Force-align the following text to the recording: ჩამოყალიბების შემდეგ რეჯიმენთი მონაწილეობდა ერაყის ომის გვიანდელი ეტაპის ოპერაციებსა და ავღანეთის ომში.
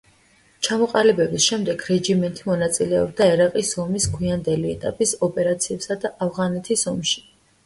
ჩამოყალიბების 0.67 1.43
შემდეგ 1.51 1.83
რეჯიმენთი 1.89 2.47
მონაწილეობდა 2.47 3.27
ერაყის 3.35 3.71
ომის 3.85 4.09
გვიანდელი 4.15 4.73
ეტაპის 4.73 5.15
ოპერაციებსა 5.29 5.99
და 6.07 6.13
ავღანეთის 6.29 6.89
ომში. 6.95 7.25